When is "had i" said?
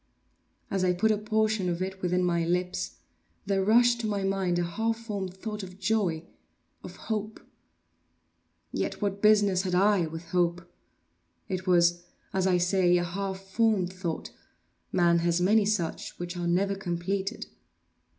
9.61-10.07